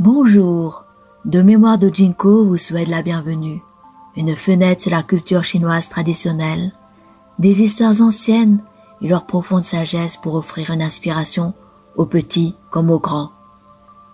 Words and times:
Bonjour, 0.00 0.86
de 1.24 1.40
mémoire 1.40 1.78
de 1.78 1.88
Jinko 1.88 2.46
vous 2.46 2.56
souhaite 2.56 2.88
la 2.88 3.02
bienvenue. 3.02 3.62
Une 4.16 4.34
fenêtre 4.34 4.82
sur 4.82 4.90
la 4.90 5.04
culture 5.04 5.44
chinoise 5.44 5.88
traditionnelle, 5.88 6.72
des 7.38 7.62
histoires 7.62 8.00
anciennes 8.02 8.60
et 9.00 9.06
leur 9.06 9.24
profonde 9.24 9.62
sagesse 9.62 10.16
pour 10.16 10.34
offrir 10.34 10.72
une 10.72 10.82
inspiration 10.82 11.54
aux 11.94 12.06
petits 12.06 12.56
comme 12.72 12.90
aux 12.90 12.98
grands. 12.98 13.30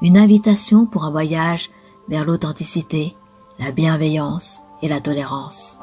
Une 0.00 0.16
invitation 0.16 0.86
pour 0.86 1.04
un 1.04 1.10
voyage 1.10 1.68
vers 2.08 2.24
l'authenticité, 2.24 3.14
la 3.58 3.70
bienveillance 3.70 4.62
et 4.80 4.88
la 4.88 5.00
tolérance. 5.00 5.78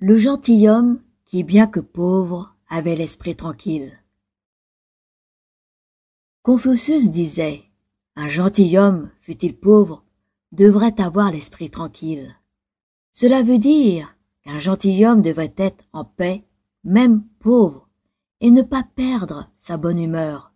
Le 0.00 0.18
gentilhomme 0.18 0.98
qui, 1.24 1.44
bien 1.44 1.66
que 1.66 1.80
pauvre, 1.80 2.52
avait 2.68 2.94
l'esprit 2.94 3.36
tranquille. 3.36 3.98
Confucius 6.46 7.10
disait, 7.10 7.64
un 8.14 8.28
gentilhomme, 8.28 9.10
fût-il 9.18 9.56
pauvre, 9.56 10.04
devrait 10.52 11.00
avoir 11.00 11.32
l'esprit 11.32 11.70
tranquille. 11.70 12.36
Cela 13.10 13.42
veut 13.42 13.58
dire 13.58 14.16
qu'un 14.44 14.60
gentilhomme 14.60 15.22
devrait 15.22 15.54
être 15.56 15.82
en 15.92 16.04
paix, 16.04 16.44
même 16.84 17.24
pauvre, 17.40 17.88
et 18.40 18.52
ne 18.52 18.62
pas 18.62 18.84
perdre 18.84 19.50
sa 19.56 19.76
bonne 19.76 19.98
humeur. 19.98 20.52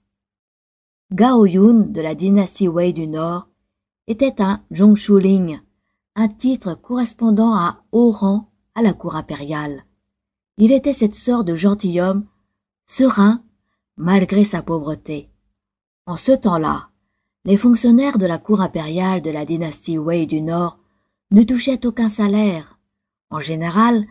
Gao 1.12 1.44
Yun 1.44 1.88
de 1.88 2.00
la 2.00 2.14
dynastie 2.14 2.68
Wei 2.68 2.92
du 2.92 3.08
Nord 3.08 3.48
était 4.06 4.40
un 4.40 4.62
Zhongshuling, 4.72 5.58
un 6.14 6.28
titre 6.28 6.74
correspondant 6.74 7.52
à 7.52 7.82
haut 7.90 8.12
rang 8.12 8.52
à 8.76 8.82
la 8.82 8.92
cour 8.92 9.16
impériale. 9.16 9.84
Il 10.56 10.70
était 10.70 10.92
cette 10.92 11.16
sorte 11.16 11.48
de 11.48 11.56
gentilhomme, 11.56 12.26
serein, 12.86 13.42
malgré 13.96 14.44
sa 14.44 14.62
pauvreté. 14.62 15.30
En 16.10 16.16
ce 16.16 16.32
temps-là, 16.32 16.88
les 17.44 17.56
fonctionnaires 17.56 18.18
de 18.18 18.26
la 18.26 18.38
cour 18.38 18.60
impériale 18.62 19.22
de 19.22 19.30
la 19.30 19.44
dynastie 19.44 19.96
Wei 19.96 20.26
du 20.26 20.42
Nord 20.42 20.80
ne 21.30 21.44
touchaient 21.44 21.86
aucun 21.86 22.08
salaire. 22.08 22.80
En 23.30 23.38
général, 23.38 24.04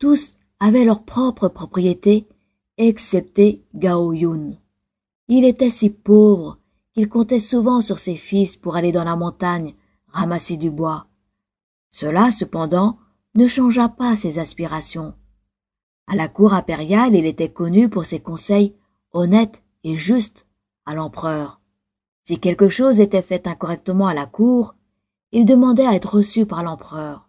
tous 0.00 0.36
avaient 0.58 0.84
leur 0.84 1.04
propre 1.04 1.46
propriété, 1.46 2.26
excepté 2.76 3.62
Gao 3.72 4.12
Yun. 4.12 4.58
Il 5.28 5.44
était 5.44 5.70
si 5.70 5.90
pauvre 5.90 6.58
qu'il 6.92 7.08
comptait 7.08 7.38
souvent 7.38 7.82
sur 7.82 8.00
ses 8.00 8.16
fils 8.16 8.56
pour 8.56 8.74
aller 8.74 8.90
dans 8.90 9.04
la 9.04 9.14
montagne 9.14 9.74
ramasser 10.08 10.56
du 10.56 10.72
bois. 10.72 11.06
Cela, 11.88 12.32
cependant, 12.32 12.98
ne 13.36 13.46
changea 13.46 13.88
pas 13.88 14.16
ses 14.16 14.40
aspirations. 14.40 15.14
À 16.08 16.16
la 16.16 16.26
cour 16.26 16.52
impériale, 16.52 17.14
il 17.14 17.26
était 17.26 17.52
connu 17.52 17.88
pour 17.88 18.06
ses 18.06 18.18
conseils 18.18 18.74
honnêtes 19.12 19.62
et 19.84 19.94
justes 19.94 20.43
à 20.86 20.94
l'empereur. 20.94 21.60
Si 22.24 22.38
quelque 22.38 22.68
chose 22.68 23.00
était 23.00 23.22
fait 23.22 23.46
incorrectement 23.46 24.06
à 24.06 24.14
la 24.14 24.26
cour, 24.26 24.74
il 25.32 25.44
demandait 25.44 25.86
à 25.86 25.94
être 25.94 26.14
reçu 26.16 26.46
par 26.46 26.62
l'empereur. 26.62 27.28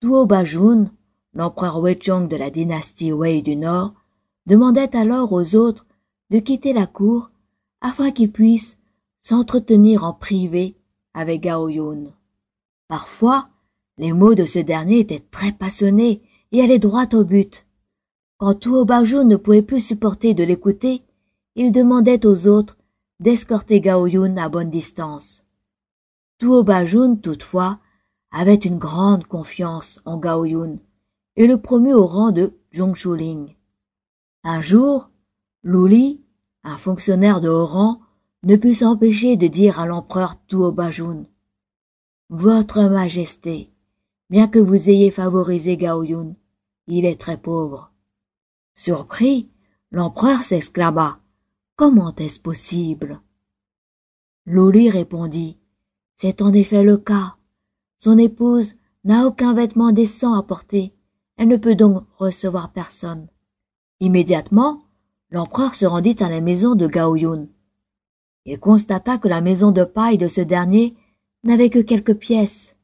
Tuo 0.00 0.26
Bajun, 0.26 0.90
l'empereur 1.32 1.80
Weichong 1.80 2.28
de 2.28 2.36
la 2.36 2.50
dynastie 2.50 3.12
Wei 3.12 3.42
du 3.42 3.56
Nord, 3.56 3.94
demandait 4.46 4.96
alors 4.96 5.32
aux 5.32 5.54
autres 5.54 5.86
de 6.30 6.38
quitter 6.38 6.72
la 6.72 6.86
cour 6.86 7.30
afin 7.80 8.10
qu'ils 8.10 8.32
puissent 8.32 8.76
s'entretenir 9.20 10.04
en 10.04 10.12
privé 10.12 10.76
avec 11.14 11.42
Gao 11.42 11.68
Yun. 11.68 12.12
Parfois, 12.88 13.48
les 13.96 14.12
mots 14.12 14.34
de 14.34 14.44
ce 14.44 14.58
dernier 14.58 14.98
étaient 14.98 15.24
très 15.30 15.52
passionnés 15.52 16.22
et 16.52 16.62
allaient 16.62 16.78
droit 16.78 17.06
au 17.14 17.24
but. 17.24 17.66
Quand 18.38 18.54
Tuo 18.54 18.84
Bajun 18.84 19.24
ne 19.24 19.36
pouvait 19.36 19.62
plus 19.62 19.80
supporter 19.80 20.34
de 20.34 20.44
l'écouter, 20.44 21.02
il 21.56 21.72
demandait 21.72 22.26
aux 22.26 22.48
autres 22.48 22.76
d'escorter 23.20 23.80
Gao 23.80 24.06
Yun 24.06 24.36
à 24.36 24.48
bonne 24.48 24.70
distance. 24.70 25.44
Tuo 26.38 26.64
Bajun, 26.64 27.16
toutefois, 27.16 27.78
avait 28.32 28.54
une 28.54 28.78
grande 28.78 29.24
confiance 29.26 30.00
en 30.04 30.18
Gao 30.18 30.44
Yun 30.44 30.76
et 31.36 31.46
le 31.46 31.60
promut 31.60 31.94
au 31.94 32.06
rang 32.06 32.32
de 32.32 32.52
Zhongshuling. 32.74 33.54
Un 34.42 34.60
jour, 34.60 35.10
Luli, 35.62 36.20
un 36.64 36.76
fonctionnaire 36.76 37.40
de 37.40 37.48
haut 37.48 37.66
rang, 37.66 38.00
ne 38.42 38.56
put 38.56 38.74
s'empêcher 38.74 39.36
de 39.36 39.46
dire 39.46 39.78
à 39.78 39.86
l'empereur 39.86 40.34
Tuo 40.48 40.72
Bajun 40.72 41.24
Votre 42.30 42.82
Majesté, 42.82 43.70
bien 44.28 44.48
que 44.48 44.58
vous 44.58 44.90
ayez 44.90 45.10
favorisé 45.10 45.76
Gao 45.76 46.02
Yun, 46.02 46.34
il 46.88 47.04
est 47.04 47.20
très 47.20 47.36
pauvre. 47.36 47.92
Surpris, 48.74 49.48
l'empereur 49.92 50.42
s'exclama. 50.42 51.20
Comment 51.76 52.14
est-ce 52.14 52.38
possible? 52.38 53.20
Loli 54.46 54.90
répondit. 54.90 55.58
C'est 56.14 56.40
en 56.40 56.52
effet 56.52 56.84
le 56.84 56.98
cas. 56.98 57.34
Son 57.98 58.16
épouse 58.16 58.74
n'a 59.02 59.26
aucun 59.26 59.54
vêtement 59.54 59.90
décent 59.90 60.34
à 60.34 60.44
porter. 60.44 60.94
Elle 61.36 61.48
ne 61.48 61.56
peut 61.56 61.74
donc 61.74 62.04
recevoir 62.16 62.72
personne. 62.72 63.26
Immédiatement, 63.98 64.84
l'empereur 65.30 65.74
se 65.74 65.84
rendit 65.84 66.14
à 66.20 66.30
la 66.30 66.40
maison 66.40 66.76
de 66.76 66.86
Gao 66.86 67.16
Yun. 67.16 67.48
Il 68.44 68.60
constata 68.60 69.18
que 69.18 69.26
la 69.26 69.40
maison 69.40 69.72
de 69.72 69.82
paille 69.82 70.18
de 70.18 70.28
ce 70.28 70.42
dernier 70.42 70.94
n'avait 71.42 71.70
que 71.70 71.80
quelques 71.80 72.14
pièces. 72.14 72.76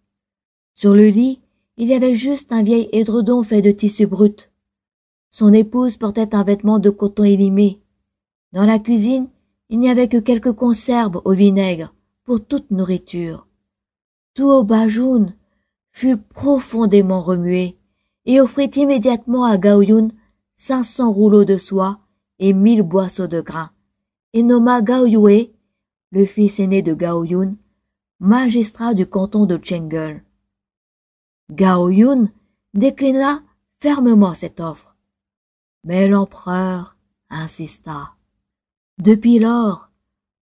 Sur 0.75 0.95
le 0.95 1.11
lit, 1.11 1.41
il 1.77 1.87
y 1.87 1.95
avait 1.95 2.17
juste 2.17 2.51
un 2.51 2.65
vieil 2.65 2.89
édredon 2.91 3.45
fait 3.45 3.63
de 3.63 3.71
tissu 3.71 4.09
brut. 4.09 4.51
Son 5.29 5.53
épouse 5.53 5.97
portait 5.97 6.35
un 6.35 6.43
vêtement 6.43 6.81
de 6.81 6.91
coton 6.91 7.23
élimé. 7.23 7.81
Dans 8.53 8.67
la 8.67 8.79
cuisine, 8.79 9.29
il 9.69 9.79
n'y 9.79 9.89
avait 9.89 10.09
que 10.09 10.17
quelques 10.17 10.53
conserves 10.53 11.23
au 11.25 11.33
vinaigre 11.33 11.95
pour 12.25 12.45
toute 12.45 12.71
nourriture. 12.71 13.47
Tout 14.35 14.51
au 14.51 14.67
fut 15.93 16.17
profondément 16.17 17.21
remué 17.21 17.77
et 18.25 18.41
offrit 18.41 18.71
immédiatement 18.77 19.45
à 19.45 19.59
Gaoyun 19.59 20.09
cinq 20.57 20.85
cents 20.85 21.13
rouleaux 21.13 21.45
de 21.45 21.57
soie 21.57 22.01
et 22.39 22.53
mille 22.53 22.83
boisseaux 22.83 23.27
de 23.27 23.41
grains, 23.41 23.71
et 24.33 24.43
nomma 24.43 24.83
Gao 24.83 25.07
Yue, 25.07 25.51
le 26.11 26.27
fils 26.27 26.61
aîné 26.61 26.83
de 26.83 26.95
Gaoyun, 26.95 27.57
magistrat 28.19 28.95
du 28.95 29.07
canton 29.07 29.47
de 29.47 29.59
Chengel. 29.63 30.25
Gao 31.51 31.89
Yun 31.89 32.31
déclina 32.75 33.43
fermement 33.81 34.35
cette 34.35 34.61
offre. 34.61 34.97
Mais 35.85 36.09
l'empereur 36.09 36.97
insista. 37.31 38.15
Depuis 39.01 39.39
lors, 39.39 39.89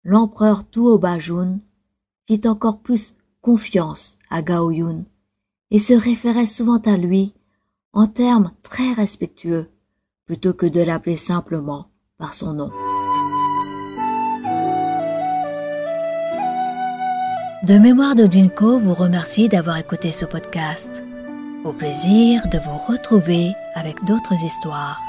l'empereur 0.04 0.62
Tuo 0.70 0.96
Bajun 0.96 1.58
fit 2.28 2.42
encore 2.44 2.78
plus 2.78 3.14
confiance 3.40 4.16
à 4.30 4.42
Gao 4.42 4.70
Yun 4.70 5.06
et 5.72 5.80
se 5.80 5.92
référait 5.92 6.46
souvent 6.46 6.78
à 6.78 6.96
lui 6.96 7.34
en 7.92 8.06
termes 8.06 8.52
très 8.62 8.92
respectueux 8.92 9.68
plutôt 10.24 10.54
que 10.54 10.66
de 10.66 10.80
l'appeler 10.80 11.16
simplement 11.16 11.88
par 12.16 12.32
son 12.32 12.52
nom. 12.52 12.70
De 17.66 17.78
mémoire 17.78 18.14
de 18.14 18.30
Jinko 18.30 18.78
vous 18.78 18.94
remercie 18.94 19.48
d'avoir 19.48 19.78
écouté 19.78 20.12
ce 20.12 20.26
podcast. 20.26 21.02
Au 21.64 21.72
plaisir 21.72 22.42
de 22.52 22.58
vous 22.58 22.78
retrouver 22.92 23.52
avec 23.74 24.04
d'autres 24.04 24.44
histoires. 24.44 25.00